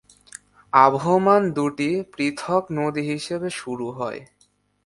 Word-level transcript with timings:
Avon 0.73 1.25
দুটি 1.55 1.89
পৃথক 2.13 2.63
নদী 2.71 3.03
হিসাবে 3.11 3.49
শুরু 3.51 3.87
হয়। 3.91 4.19